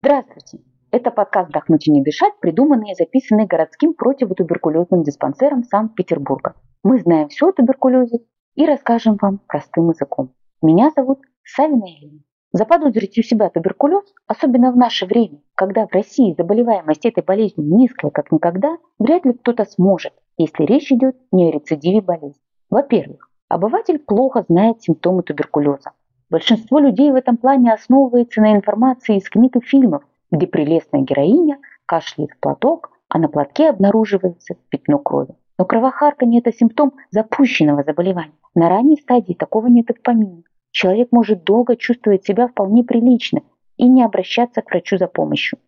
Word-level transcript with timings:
Здравствуйте! 0.00 0.60
Это 0.92 1.10
подкаст 1.10 1.48
«Вдохнуть 1.48 1.88
и 1.88 1.90
не 1.90 2.04
дышать», 2.04 2.38
придуманный 2.38 2.92
и 2.92 2.94
записанный 2.94 3.46
городским 3.46 3.94
противотуберкулезным 3.94 5.02
диспансером 5.02 5.64
Санкт-Петербурга. 5.64 6.54
Мы 6.84 7.00
знаем 7.00 7.26
все 7.30 7.48
о 7.48 7.52
туберкулезе 7.52 8.20
и 8.54 8.64
расскажем 8.64 9.18
вам 9.20 9.40
простым 9.48 9.90
языком. 9.90 10.34
Меня 10.62 10.92
зовут 10.94 11.18
Савина 11.42 11.86
Елена. 11.86 12.20
Заподозрить 12.52 13.18
у 13.18 13.22
себя 13.22 13.50
туберкулез, 13.50 14.04
особенно 14.28 14.70
в 14.70 14.76
наше 14.76 15.04
время, 15.04 15.40
когда 15.56 15.88
в 15.88 15.92
России 15.92 16.32
заболеваемость 16.38 17.04
этой 17.04 17.24
болезнью 17.24 17.66
низкая 17.66 18.12
как 18.12 18.30
никогда, 18.30 18.78
вряд 19.00 19.24
ли 19.24 19.32
кто-то 19.32 19.64
сможет, 19.64 20.12
если 20.36 20.62
речь 20.62 20.92
идет 20.92 21.16
не 21.32 21.48
о 21.48 21.50
рецидиве 21.50 22.02
болезни. 22.02 22.40
Во-первых, 22.70 23.28
обыватель 23.48 23.98
плохо 23.98 24.44
знает 24.48 24.80
симптомы 24.80 25.24
туберкулеза. 25.24 25.90
Большинство 26.30 26.78
людей 26.78 27.10
в 27.10 27.14
этом 27.14 27.38
плане 27.38 27.72
основывается 27.72 28.42
на 28.42 28.54
информации 28.54 29.16
из 29.16 29.28
книг 29.30 29.56
и 29.56 29.60
фильмов, 29.60 30.02
где 30.30 30.46
прелестная 30.46 31.00
героиня 31.00 31.58
кашляет 31.86 32.32
в 32.32 32.40
платок, 32.40 32.90
а 33.08 33.18
на 33.18 33.28
платке 33.28 33.70
обнаруживается 33.70 34.56
пятно 34.68 34.98
крови. 34.98 35.34
Но 35.58 35.64
кровохарканье– 35.64 36.40
это 36.44 36.52
симптом 36.52 36.92
запущенного 37.10 37.82
заболевания. 37.82 38.34
На 38.54 38.68
ранней 38.68 39.00
стадии 39.00 39.32
такого 39.32 39.68
нет 39.68 39.88
и 39.88 39.94
в 39.94 40.02
помине. 40.02 40.42
Человек 40.70 41.08
может 41.12 41.44
долго 41.44 41.76
чувствовать 41.76 42.24
себя 42.24 42.46
вполне 42.46 42.84
прилично 42.84 43.40
и 43.78 43.88
не 43.88 44.02
обращаться 44.02 44.60
к 44.60 44.70
врачу 44.70 44.98
за 44.98 45.06
помощью. 45.06 45.58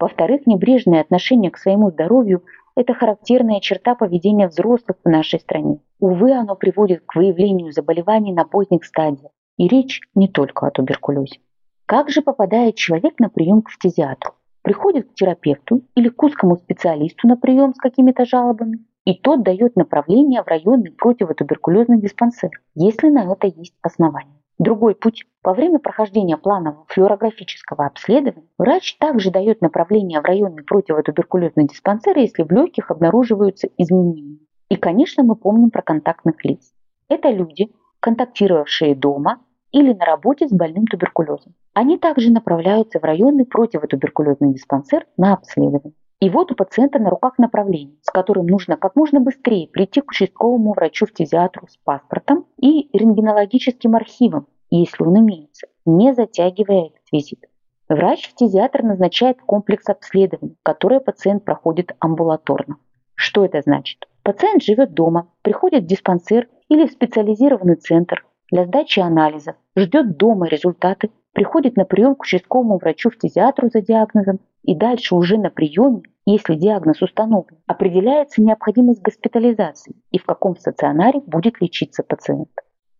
Во-вторых, 0.00 0.46
небрежное 0.46 1.02
отношение 1.02 1.50
к 1.50 1.58
своему 1.58 1.90
здоровью– 1.90 2.42
это 2.74 2.94
характерная 2.94 3.60
черта 3.60 3.94
поведения 3.94 4.48
взрослых 4.48 4.96
в 5.04 5.08
нашей 5.08 5.40
стране. 5.40 5.80
Увы, 6.00 6.32
оно 6.32 6.56
приводит 6.56 7.02
к 7.04 7.14
выявлению 7.16 7.72
заболеваний 7.72 8.32
на 8.32 8.44
поздних 8.44 8.84
стадиях. 8.84 9.30
И 9.56 9.68
речь 9.68 10.00
не 10.14 10.28
только 10.28 10.66
о 10.66 10.70
туберкулезе. 10.70 11.40
Как 11.86 12.10
же 12.10 12.20
попадает 12.20 12.74
человек 12.74 13.18
на 13.20 13.28
прием 13.28 13.62
к 13.62 13.70
фтизиатру? 13.70 14.32
Приходит 14.62 15.08
к 15.08 15.14
терапевту 15.14 15.82
или 15.94 16.08
к 16.08 16.22
узкому 16.22 16.56
специалисту 16.56 17.28
на 17.28 17.36
прием 17.36 17.72
с 17.72 17.78
какими-то 17.78 18.24
жалобами, 18.24 18.84
и 19.04 19.14
тот 19.14 19.44
дает 19.44 19.76
направление 19.76 20.42
в 20.42 20.48
районный 20.48 20.90
противотуберкулезный 20.90 22.00
диспансер, 22.00 22.50
если 22.74 23.08
на 23.08 23.32
это 23.32 23.46
есть 23.46 23.76
основания. 23.80 24.42
Другой 24.58 24.94
путь. 24.94 25.24
Во 25.44 25.54
время 25.54 25.78
прохождения 25.78 26.36
планового 26.36 26.84
флюорографического 26.88 27.86
обследования 27.86 28.48
врач 28.58 28.96
также 28.98 29.30
дает 29.30 29.60
направление 29.60 30.20
в 30.20 30.24
районный 30.24 30.64
противотуберкулезный 30.64 31.68
диспансер, 31.68 32.18
если 32.18 32.42
в 32.42 32.50
легких 32.50 32.90
обнаруживаются 32.90 33.68
изменения. 33.78 34.38
И, 34.68 34.76
конечно, 34.76 35.22
мы 35.22 35.36
помним 35.36 35.70
про 35.70 35.82
контактных 35.82 36.44
лиц. 36.44 36.72
Это 37.08 37.30
люди, 37.30 37.70
контактировавшие 38.00 38.96
дома 38.96 39.40
или 39.76 39.92
на 39.92 40.06
работе 40.06 40.48
с 40.48 40.52
больным 40.52 40.86
туберкулезом. 40.86 41.52
Они 41.74 41.98
также 41.98 42.32
направляются 42.32 42.98
в 42.98 43.04
районный 43.04 43.44
противотуберкулезный 43.44 44.54
диспансер 44.54 45.06
на 45.18 45.34
обследование. 45.34 45.92
И 46.18 46.30
вот 46.30 46.50
у 46.50 46.54
пациента 46.54 46.98
на 46.98 47.10
руках 47.10 47.36
направление, 47.36 47.98
с 48.00 48.10
которым 48.10 48.46
нужно 48.46 48.78
как 48.78 48.96
можно 48.96 49.20
быстрее 49.20 49.68
прийти 49.68 50.00
к 50.00 50.10
участковому 50.12 50.72
врачу-фтизиатру 50.72 51.66
с 51.68 51.76
паспортом 51.84 52.46
и 52.58 52.88
рентгенологическим 52.96 53.94
архивом, 53.94 54.46
если 54.70 55.04
он 55.04 55.18
имеется, 55.18 55.66
не 55.84 56.14
затягивая 56.14 56.86
этот 56.86 57.12
визит. 57.12 57.44
Врач-фтизиатр 57.90 58.82
назначает 58.82 59.42
комплекс 59.42 59.90
обследований, 59.90 60.56
которое 60.62 61.00
пациент 61.00 61.44
проходит 61.44 61.94
амбулаторно. 61.98 62.78
Что 63.14 63.44
это 63.44 63.60
значит? 63.60 64.08
Пациент 64.22 64.62
живет 64.62 64.94
дома, 64.94 65.28
приходит 65.42 65.84
в 65.84 65.86
диспансер 65.86 66.48
или 66.70 66.86
в 66.86 66.92
специализированный 66.92 67.76
центр 67.76 68.24
для 68.50 68.64
сдачи 68.64 69.00
анализов, 69.00 69.56
ждет 69.76 70.16
дома 70.16 70.46
результаты, 70.46 71.10
приходит 71.32 71.76
на 71.76 71.84
прием 71.84 72.14
к 72.14 72.22
участковому 72.22 72.78
врачу-фтизиатру 72.78 73.68
за 73.70 73.80
диагнозом 73.80 74.40
и 74.62 74.74
дальше 74.74 75.14
уже 75.14 75.36
на 75.36 75.50
приеме, 75.50 76.02
если 76.24 76.54
диагноз 76.54 77.02
установлен, 77.02 77.58
определяется 77.66 78.42
необходимость 78.42 79.02
госпитализации 79.02 79.94
и 80.10 80.18
в 80.18 80.24
каком 80.24 80.56
стационаре 80.56 81.20
будет 81.20 81.60
лечиться 81.60 82.02
пациент. 82.02 82.50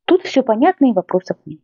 Тут 0.04 0.22
все 0.22 0.42
понятно 0.42 0.90
и 0.90 0.92
вопросов 0.92 1.36
нет. 1.44 1.60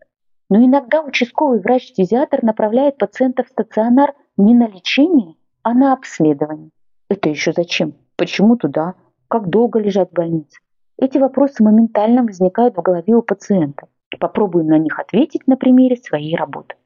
Но 0.49 0.65
иногда 0.65 1.03
участковый 1.03 1.61
врач-фтизиатр 1.61 2.43
направляет 2.43 2.99
пациента 2.99 3.45
в 3.45 3.49
стационар 3.49 4.15
не 4.37 4.55
на 4.55 4.67
лечение, 4.67 5.37
а 5.63 5.75
на 5.75 5.93
обследование. 5.93 6.71
Это 7.09 7.29
еще 7.29 7.53
зачем? 7.53 7.95
Почему 8.17 8.57
туда? 8.57 8.95
Как 9.29 9.49
долго 9.49 9.79
лежать 9.79 10.11
в 10.11 10.15
больнице? 10.15 10.59
Эти 11.03 11.19
вопросы 11.19 11.65
моментально 11.65 12.23
возникают 12.23 12.77
в 12.77 12.81
голове 12.81 13.17
у 13.17 13.23
пациента. 13.23 13.89
Попробуем 14.21 14.69
на 14.69 14.79
них 14.79 15.01
ответить 15.01 15.49
на 15.49 15.57
примере 15.57 15.97
своей 15.97 16.37
работы. 16.37 16.77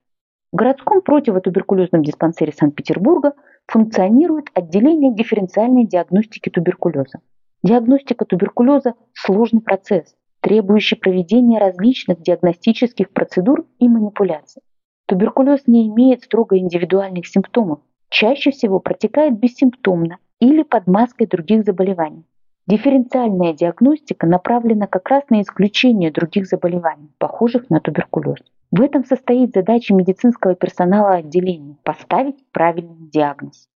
В 0.51 0.57
городском 0.57 1.03
противотуберкулезном 1.03 2.03
диспансере 2.03 2.51
Санкт-Петербурга 2.51 3.35
функционирует 3.67 4.47
отделение 4.55 5.15
дифференциальной 5.15 5.87
диагностики 5.87 6.49
туберкулеза. 6.49 7.21
Диагностика 7.63 8.25
туберкулеза– 8.25 8.95
сложный 9.13 9.61
процесс, 9.61 10.15
требующий 10.41 10.97
проведения 10.97 11.59
различных 11.59 12.23
диагностических 12.23 13.11
процедур 13.11 13.67
и 13.79 13.87
манипуляций. 13.87 14.63
Туберкулез 15.05 15.67
не 15.67 15.89
имеет 15.89 16.23
строго 16.23 16.57
индивидуальных 16.57 17.27
симптомов, 17.27 17.81
чаще 18.09 18.51
всего 18.51 18.81
протекает 18.81 19.39
бессимптомно 19.39 20.17
или 20.41 20.63
под 20.63 20.87
маской 20.87 21.27
других 21.27 21.67
заболеваний. 21.67 22.25
Дифференциальная 22.69 23.53
диагностика 23.53 24.27
направлена 24.27 24.89
как 24.89 25.09
раз 25.09 25.23
на 25.31 25.41
исключение 25.41 26.11
других 26.11 26.49
заболеваний, 26.49 27.13
похожих 27.19 27.71
на 27.71 27.79
туберкулез. 27.79 28.41
В 28.73 28.83
этом 28.83 29.05
состоит 29.05 29.53
задача 29.55 29.95
медицинского 29.95 30.57
персонала 30.57 31.15
отделения– 31.15 31.77
поставить 31.85 32.45
правильный 32.51 33.09
диагноз. 33.09 33.69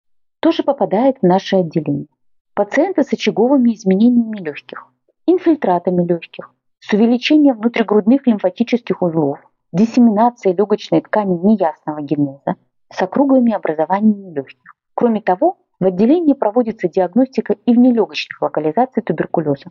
Тоже 0.40 0.62
попадает 0.62 1.18
в 1.20 1.26
наше 1.26 1.56
отделение. 1.56 2.06
Пациенты 2.54 3.02
с 3.02 3.12
очаговыми 3.12 3.74
изменениями 3.74 4.38
легких, 4.38 4.86
инфильтратами 5.26 6.06
легких, 6.06 6.54
с 6.80 6.90
увеличением 6.94 7.58
внутригрудных 7.58 8.26
лимфатических 8.26 9.02
узлов, 9.02 9.38
диссеминацией 9.70 10.56
легочной 10.56 11.02
ткани 11.02 11.36
неясного 11.36 12.00
генеза, 12.00 12.56
с 12.90 13.02
округлыми 13.02 13.52
образованиями 13.52 14.32
легких. 14.34 14.74
Кроме 14.94 15.20
того, 15.20 15.58
в 15.80 15.84
отделении 15.84 16.32
проводится 16.32 16.88
диагностика 16.88 17.54
и 17.64 17.72
внелегочных 17.72 18.42
локализаций 18.42 19.02
туберкулеза. 19.02 19.70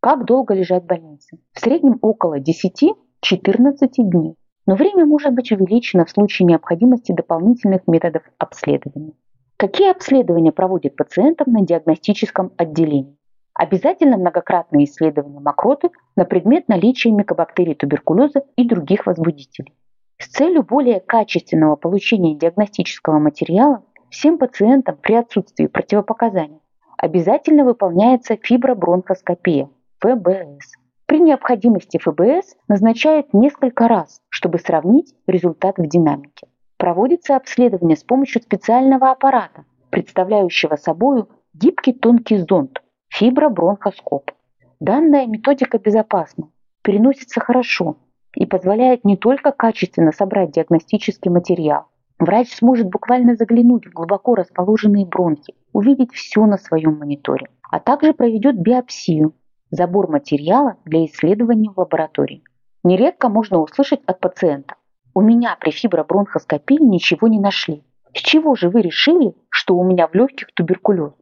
Как 0.00 0.24
долго 0.24 0.54
лежать 0.54 0.84
в 0.84 0.86
больнице? 0.86 1.38
В 1.52 1.60
среднем 1.60 1.98
около 2.02 2.38
10-14 2.40 2.92
дней. 3.98 4.36
Но 4.66 4.74
время 4.74 5.06
может 5.06 5.32
быть 5.32 5.52
увеличено 5.52 6.04
в 6.04 6.10
случае 6.10 6.46
необходимости 6.46 7.12
дополнительных 7.12 7.86
методов 7.86 8.22
обследования. 8.38 9.12
Какие 9.56 9.90
обследования 9.90 10.52
проводят 10.52 10.96
пациентам 10.96 11.52
на 11.52 11.64
диагностическом 11.64 12.52
отделении? 12.56 13.16
Обязательно 13.54 14.18
многократное 14.18 14.84
исследование 14.84 15.40
мокроты 15.40 15.90
на 16.14 16.24
предмет 16.24 16.68
наличия 16.68 17.10
микобактерий 17.10 17.74
туберкулеза 17.74 18.44
и 18.56 18.68
других 18.68 19.06
возбудителей. 19.06 19.72
С 20.18 20.28
целью 20.28 20.62
более 20.62 21.00
качественного 21.00 21.76
получения 21.76 22.36
диагностического 22.36 23.18
материала 23.18 23.82
Всем 24.18 24.38
пациентам 24.38 24.96
при 24.96 25.12
отсутствии 25.12 25.66
противопоказаний 25.66 26.62
обязательно 26.96 27.66
выполняется 27.66 28.38
фибробронхоскопия 28.42 29.68
ФБС. 29.98 30.72
При 31.04 31.20
необходимости 31.20 31.98
ФБС 31.98 32.56
назначают 32.66 33.34
несколько 33.34 33.88
раз, 33.88 34.22
чтобы 34.30 34.58
сравнить 34.58 35.14
результат 35.26 35.76
в 35.76 35.86
динамике. 35.86 36.48
Проводится 36.78 37.36
обследование 37.36 37.94
с 37.94 38.04
помощью 38.04 38.40
специального 38.40 39.10
аппарата, 39.10 39.66
представляющего 39.90 40.76
собой 40.76 41.26
гибкий 41.52 41.92
тонкий 41.92 42.38
зонд– 42.38 42.82
фибробронхоскоп. 43.08 44.30
Данная 44.80 45.26
методика 45.26 45.78
безопасна, 45.78 46.48
переносится 46.80 47.40
хорошо 47.40 47.98
и 48.34 48.46
позволяет 48.46 49.04
не 49.04 49.18
только 49.18 49.52
качественно 49.52 50.10
собрать 50.10 50.52
диагностический 50.52 51.30
материал, 51.30 51.88
Врач 52.18 52.54
сможет 52.54 52.88
буквально 52.88 53.36
заглянуть 53.36 53.86
в 53.86 53.92
глубоко 53.92 54.34
расположенные 54.34 55.04
бронхи, 55.04 55.54
увидеть 55.72 56.12
все 56.12 56.46
на 56.46 56.56
своем 56.56 56.98
мониторе, 56.98 57.48
а 57.70 57.78
также 57.78 58.14
проведет 58.14 58.58
биопсию, 58.58 59.34
забор 59.70 60.08
материала 60.08 60.76
для 60.84 61.04
исследования 61.04 61.70
в 61.70 61.78
лаборатории. 61.78 62.42
Нередко 62.84 63.28
можно 63.28 63.58
услышать 63.58 64.00
от 64.06 64.20
пациента 64.20 64.76
«У 65.12 65.20
меня 65.20 65.56
при 65.60 65.70
фибробронхоскопии 65.70 66.82
ничего 66.82 67.28
не 67.28 67.38
нашли. 67.38 67.82
С 68.14 68.20
чего 68.20 68.54
же 68.54 68.70
вы 68.70 68.80
решили, 68.80 69.34
что 69.50 69.76
у 69.76 69.84
меня 69.84 70.06
в 70.06 70.14
легких 70.14 70.52
туберкулез?» 70.54 71.12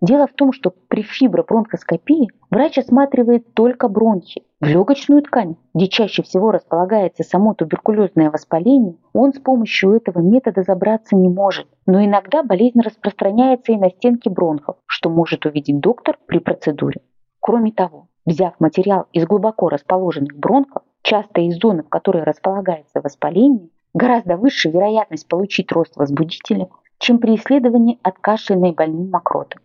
Дело 0.00 0.26
в 0.26 0.32
том, 0.32 0.52
что 0.52 0.70
при 0.88 1.02
фибробронхоскопии 1.02 2.28
врач 2.50 2.78
осматривает 2.78 3.54
только 3.54 3.88
бронхи. 3.88 4.42
В 4.60 4.66
легочную 4.66 5.22
ткань, 5.22 5.56
где 5.72 5.88
чаще 5.88 6.22
всего 6.22 6.50
располагается 6.50 7.22
само 7.22 7.54
туберкулезное 7.54 8.30
воспаление, 8.30 8.96
он 9.12 9.32
с 9.32 9.38
помощью 9.38 9.92
этого 9.92 10.20
метода 10.20 10.62
забраться 10.62 11.16
не 11.16 11.28
может. 11.28 11.66
Но 11.86 12.04
иногда 12.04 12.42
болезнь 12.42 12.80
распространяется 12.80 13.72
и 13.72 13.76
на 13.76 13.90
стенки 13.90 14.28
бронхов, 14.28 14.76
что 14.86 15.08
может 15.08 15.46
увидеть 15.46 15.80
доктор 15.80 16.18
при 16.26 16.38
процедуре. 16.38 17.00
Кроме 17.40 17.72
того, 17.72 18.08
взяв 18.26 18.54
материал 18.60 19.06
из 19.12 19.26
глубоко 19.26 19.68
расположенных 19.68 20.36
бронхов, 20.36 20.82
часто 21.02 21.40
из 21.40 21.58
зоны, 21.58 21.82
в 21.82 21.88
которой 21.88 22.24
располагается 22.24 23.00
воспаление, 23.00 23.68
Гораздо 23.94 24.36
выше 24.36 24.70
вероятность 24.70 25.28
получить 25.28 25.70
рост 25.70 25.96
возбудителя, 25.96 26.68
чем 26.98 27.18
при 27.18 27.36
исследовании 27.36 28.00
от 28.02 28.18
кашельной 28.18 28.72
больным 28.72 29.08
мокроты. 29.10 29.58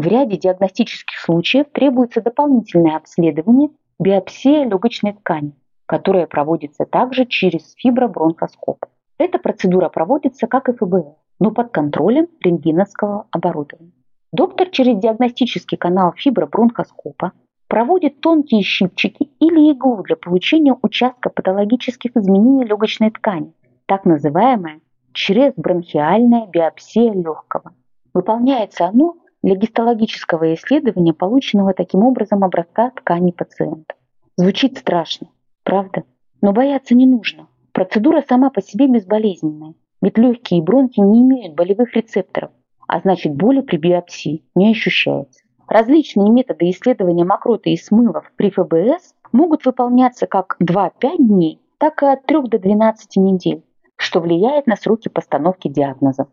В 0.00 0.06
ряде 0.06 0.38
диагностических 0.38 1.18
случаев 1.18 1.66
требуется 1.74 2.22
дополнительное 2.22 2.96
обследование 2.96 3.68
биопсия 3.98 4.64
легочной 4.64 5.12
ткани, 5.12 5.52
которая 5.84 6.26
проводится 6.26 6.86
также 6.86 7.26
через 7.26 7.74
фибробронхоскоп. 7.76 8.86
Эта 9.18 9.38
процедура 9.38 9.90
проводится 9.90 10.46
как 10.46 10.70
и 10.70 10.72
ФБР, 10.72 11.16
но 11.38 11.50
под 11.50 11.72
контролем 11.72 12.28
рентгеновского 12.40 13.26
оборудования. 13.30 13.92
Доктор 14.32 14.70
через 14.70 14.98
диагностический 14.98 15.76
канал 15.76 16.14
фибробронхоскопа 16.16 17.32
проводит 17.68 18.22
тонкие 18.22 18.62
щипчики 18.62 19.28
или 19.38 19.70
иглу 19.70 20.02
для 20.02 20.16
получения 20.16 20.74
участка 20.80 21.28
патологических 21.28 22.16
изменений 22.16 22.64
легочной 22.64 23.10
ткани, 23.10 23.52
так 23.84 24.06
называемая 24.06 24.80
чрезбронхиальная 25.12 26.46
биопсия 26.46 27.12
легкого. 27.12 27.74
Выполняется 28.14 28.86
оно 28.86 29.16
для 29.42 29.54
гистологического 29.56 30.54
исследования 30.54 31.14
полученного 31.14 31.72
таким 31.72 32.04
образом 32.04 32.44
образца 32.44 32.90
ткани 32.90 33.30
пациента. 33.30 33.94
Звучит 34.36 34.78
страшно, 34.78 35.28
правда? 35.64 36.04
Но 36.42 36.52
бояться 36.52 36.94
не 36.94 37.06
нужно. 37.06 37.48
Процедура 37.72 38.22
сама 38.28 38.50
по 38.50 38.60
себе 38.60 38.86
безболезненная, 38.86 39.74
ведь 40.02 40.18
легкие 40.18 40.60
и 40.60 40.62
бронхи 40.62 41.00
не 41.00 41.22
имеют 41.22 41.54
болевых 41.54 41.94
рецепторов, 41.94 42.50
а 42.86 43.00
значит 43.00 43.34
боли 43.34 43.60
при 43.60 43.76
биопсии 43.76 44.44
не 44.54 44.70
ощущается. 44.70 45.42
Различные 45.68 46.30
методы 46.30 46.68
исследования 46.70 47.24
мокроты 47.24 47.70
и 47.70 47.76
смывов 47.76 48.32
при 48.36 48.50
ФБС 48.50 49.14
могут 49.32 49.64
выполняться 49.64 50.26
как 50.26 50.56
2-5 50.60 51.16
дней, 51.18 51.60
так 51.78 52.02
и 52.02 52.06
от 52.06 52.26
3 52.26 52.42
до 52.42 52.58
12 52.58 53.16
недель, 53.16 53.62
что 53.96 54.20
влияет 54.20 54.66
на 54.66 54.76
сроки 54.76 55.08
постановки 55.08 55.68
диагноза. 55.68 56.26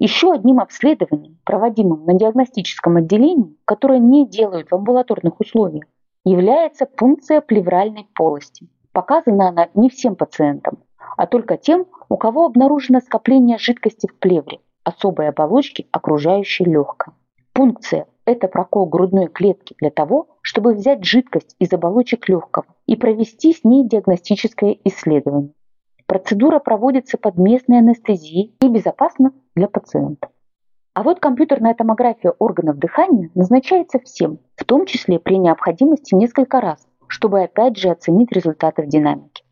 Еще 0.00 0.32
одним 0.32 0.60
обследованием, 0.60 1.36
проводимым 1.44 2.06
на 2.06 2.14
диагностическом 2.14 2.96
отделении, 2.96 3.54
которое 3.66 3.98
не 3.98 4.26
делают 4.26 4.70
в 4.70 4.74
амбулаторных 4.74 5.38
условиях, 5.40 5.84
является 6.24 6.86
пункция 6.86 7.42
плевральной 7.42 8.06
полости. 8.14 8.66
Показана 8.92 9.50
она 9.50 9.68
не 9.74 9.90
всем 9.90 10.16
пациентам, 10.16 10.78
а 11.18 11.26
только 11.26 11.58
тем, 11.58 11.84
у 12.08 12.16
кого 12.16 12.46
обнаружено 12.46 13.00
скопление 13.00 13.58
жидкости 13.58 14.06
в 14.06 14.18
плевре, 14.18 14.60
особой 14.84 15.28
оболочки, 15.28 15.86
окружающей 15.92 16.64
легкое. 16.64 17.14
Пункция 17.52 18.06
это 18.24 18.48
прокол 18.48 18.86
грудной 18.86 19.26
клетки 19.26 19.74
для 19.78 19.90
того, 19.90 20.28
чтобы 20.40 20.72
взять 20.72 21.04
жидкость 21.04 21.56
из 21.58 21.74
оболочек 21.74 22.26
легкого 22.26 22.64
и 22.86 22.96
провести 22.96 23.52
с 23.52 23.64
ней 23.64 23.86
диагностическое 23.86 24.78
исследование. 24.84 25.52
Процедура 26.10 26.58
проводится 26.58 27.18
под 27.18 27.38
местной 27.38 27.78
анестезией 27.78 28.56
и 28.60 28.68
безопасна 28.68 29.30
для 29.54 29.68
пациента. 29.68 30.30
А 30.92 31.04
вот 31.04 31.20
компьютерная 31.20 31.72
томография 31.72 32.32
органов 32.40 32.78
дыхания 32.78 33.30
назначается 33.36 34.00
всем, 34.00 34.40
в 34.56 34.64
том 34.64 34.86
числе 34.86 35.20
при 35.20 35.38
необходимости 35.38 36.16
несколько 36.16 36.60
раз, 36.60 36.84
чтобы 37.06 37.42
опять 37.42 37.76
же 37.76 37.90
оценить 37.90 38.32
результаты 38.32 38.82
в 38.82 38.88
динамике. 38.88 39.44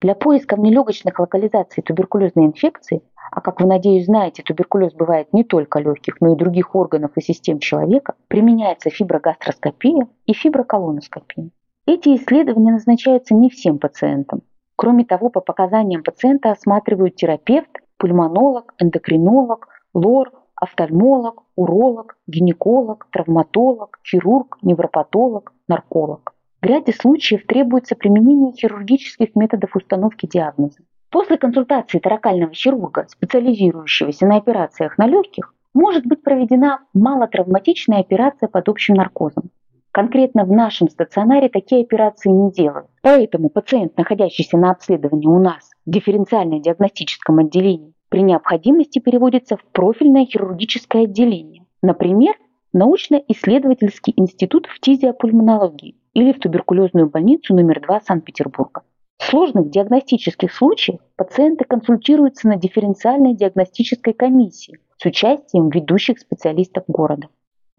Для 0.00 0.14
поиска 0.14 0.54
внелегочных 0.54 1.18
локализаций 1.18 1.82
туберкулезной 1.82 2.46
инфекции 2.46 3.02
а 3.32 3.40
как 3.40 3.60
вы, 3.60 3.66
надеюсь, 3.66 4.04
знаете, 4.04 4.44
туберкулез 4.44 4.92
бывает 4.92 5.32
не 5.32 5.42
только 5.42 5.80
легких, 5.80 6.20
но 6.20 6.34
и 6.34 6.36
других 6.36 6.76
органов 6.76 7.10
и 7.16 7.22
систем 7.22 7.58
человека, 7.58 8.14
применяется 8.28 8.88
фиброгастроскопия 8.88 10.06
и 10.26 10.32
фиброколоноскопия. 10.32 11.50
Эти 11.86 12.10
исследования 12.10 12.70
назначаются 12.70 13.34
не 13.34 13.50
всем 13.50 13.80
пациентам. 13.80 14.42
Кроме 14.76 15.04
того, 15.04 15.30
по 15.30 15.40
показаниям 15.40 16.02
пациента 16.02 16.50
осматривают 16.50 17.16
терапевт, 17.16 17.70
пульмонолог, 17.96 18.74
эндокринолог, 18.78 19.68
лор, 19.94 20.32
офтальмолог, 20.56 21.44
уролог, 21.56 22.16
гинеколог, 22.26 23.06
травматолог, 23.10 23.98
хирург, 24.04 24.58
невропатолог, 24.62 25.52
нарколог. 25.68 26.34
В 26.60 26.66
ряде 26.66 26.92
случаев 26.92 27.46
требуется 27.46 27.94
применение 27.94 28.52
хирургических 28.52 29.34
методов 29.34 29.76
установки 29.76 30.26
диагноза. 30.26 30.78
После 31.10 31.36
консультации 31.36 31.98
таракального 31.98 32.52
хирурга, 32.52 33.06
специализирующегося 33.08 34.26
на 34.26 34.36
операциях 34.36 34.98
на 34.98 35.06
легких, 35.06 35.54
может 35.74 36.06
быть 36.06 36.22
проведена 36.22 36.80
малотравматичная 36.94 38.00
операция 38.00 38.48
под 38.48 38.68
общим 38.68 38.94
наркозом. 38.94 39.50
Конкретно 39.94 40.44
в 40.44 40.50
нашем 40.50 40.88
стационаре 40.88 41.48
такие 41.48 41.84
операции 41.84 42.28
не 42.28 42.50
делают. 42.50 42.88
Поэтому 43.00 43.48
пациент, 43.48 43.96
находящийся 43.96 44.58
на 44.58 44.72
обследовании 44.72 45.28
у 45.28 45.38
нас 45.38 45.70
в 45.86 45.90
дифференциально-диагностическом 45.90 47.38
отделении, 47.38 47.94
при 48.08 48.22
необходимости 48.22 48.98
переводится 48.98 49.56
в 49.56 49.64
профильное 49.66 50.26
хирургическое 50.26 51.04
отделение. 51.04 51.66
Например, 51.80 52.34
научно-исследовательский 52.72 54.14
институт 54.16 54.66
в 54.66 54.74
фтизиопульмонологии 54.74 55.94
или 56.12 56.32
в 56.32 56.40
туберкулезную 56.40 57.08
больницу 57.08 57.54
номер 57.54 57.80
2 57.80 58.00
Санкт-Петербурга. 58.00 58.82
В 59.18 59.22
сложных 59.22 59.70
диагностических 59.70 60.52
случаях 60.52 60.98
пациенты 61.14 61.66
консультируются 61.66 62.48
на 62.48 62.56
дифференциальной 62.56 63.36
диагностической 63.36 64.12
комиссии 64.12 64.80
с 64.96 65.06
участием 65.06 65.68
ведущих 65.68 66.18
специалистов 66.18 66.82
города. 66.88 67.28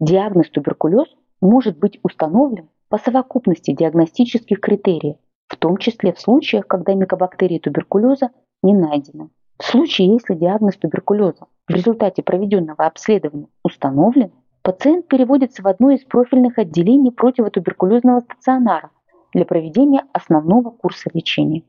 Диагноз 0.00 0.48
туберкулез 0.48 1.08
может 1.40 1.78
быть 1.78 1.98
установлен 2.02 2.68
по 2.88 2.98
совокупности 2.98 3.72
диагностических 3.72 4.60
критериев, 4.60 5.16
в 5.48 5.56
том 5.56 5.76
числе 5.76 6.12
в 6.12 6.20
случаях, 6.20 6.66
когда 6.66 6.94
микобактерии 6.94 7.58
туберкулеза 7.58 8.30
не 8.62 8.74
найдены. 8.74 9.30
В 9.58 9.64
случае, 9.64 10.12
если 10.12 10.34
диагноз 10.34 10.76
туберкулеза 10.76 11.46
в 11.66 11.70
результате 11.70 12.22
проведенного 12.22 12.86
обследования 12.86 13.48
установлен, 13.62 14.32
пациент 14.62 15.08
переводится 15.08 15.62
в 15.62 15.66
одно 15.66 15.90
из 15.90 16.04
профильных 16.04 16.58
отделений 16.58 17.10
противотуберкулезного 17.10 18.20
стационара 18.20 18.90
для 19.32 19.44
проведения 19.44 20.04
основного 20.12 20.70
курса 20.70 21.10
лечения. 21.14 21.62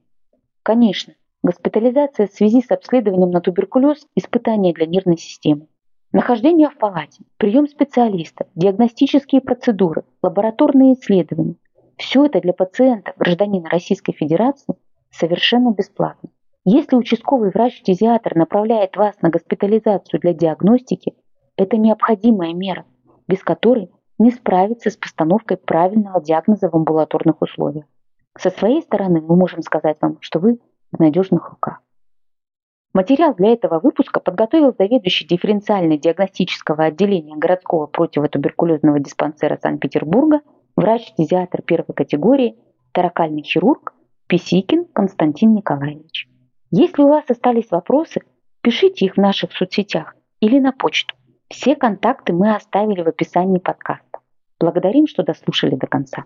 Конечно, 0.64 1.14
госпитализация 1.44 2.28
в 2.28 2.32
связи 2.32 2.62
с 2.62 2.72
обследованием 2.72 3.32
на 3.32 3.42
туберкулез– 3.42 4.06
испытание 4.16 4.74
для 4.74 4.86
нервной 4.86 5.18
системы. 5.18 5.68
Нахождение 6.14 6.70
в 6.70 6.78
палате, 6.78 7.24
прием 7.38 7.68
специалиста, 7.68 8.48
диагностические 8.56 9.42
процедуры, 9.42 10.04
лабораторные 10.22 10.94
исследования– 10.94 11.56
все 11.98 12.26
это 12.26 12.40
для 12.40 12.54
пациента, 12.54 13.14
гражданина 13.18 13.70
Российской 13.70 14.14
Федерации, 14.14 14.76
совершенно 15.12 15.74
бесплатно. 15.74 16.30
Если 16.64 16.96
участковый 16.96 17.52
врач-фтизиатр 17.52 18.36
направляет 18.36 18.96
вас 18.96 19.16
на 19.22 19.30
госпитализацию 19.30 20.22
для 20.22 20.34
диагностики, 20.34 21.14
это 21.58 21.76
необходимая 21.76 22.54
мера, 22.54 22.86
без 23.28 23.44
которой 23.44 23.92
не 24.18 24.32
справится 24.32 24.90
с 24.90 24.96
постановкой 24.96 25.58
правильного 25.58 26.22
диагноза 26.22 26.70
в 26.70 26.76
амбулаторных 26.76 27.42
условиях. 27.42 27.86
Со 28.38 28.50
своей 28.50 28.82
стороны 28.82 29.22
мы 29.22 29.36
можем 29.36 29.62
сказать 29.62 29.98
вам, 30.00 30.18
что 30.22 30.40
вы 30.40 30.60
в 30.92 31.00
надежных 31.00 31.50
руках. 31.50 31.82
Материал 32.94 33.36
для 33.36 33.54
этого 33.54 33.80
выпуска 33.80 34.20
подготовил 34.20 34.74
заведующий 34.78 35.28
дифференциально-диагностического 35.28 36.86
отделения 36.86 37.36
городского 37.36 37.86
противотуберкулезного 37.86 39.00
диспансера 39.00 39.58
Санкт-Петербурга, 39.62 40.42
врач-фтизиатр 40.76 41.62
первой 41.62 41.94
категории, 41.94 42.58
таракальный 42.92 43.44
хирург 43.44 43.94
Писикин 44.28 44.86
Константин 44.86 45.54
Николаевич. 45.54 46.28
Если 46.72 47.02
у 47.02 47.10
вас 47.10 47.24
остались 47.30 47.72
вопросы, 47.72 48.22
пишите 48.62 49.06
их 49.06 49.14
в 49.14 49.18
наших 49.18 49.54
соцсетях 49.54 50.16
или 50.40 50.60
на 50.60 50.72
почту. 50.72 51.16
Все 51.50 51.76
контакты 51.76 52.34
мы 52.34 52.54
оставили 52.54 53.02
в 53.04 53.08
описании 53.08 53.60
подкаста. 53.60 54.20
Благодарим, 54.60 55.08
что 55.08 55.24
дослушали 55.24 55.76
до 55.76 55.88
конца. 55.88 56.26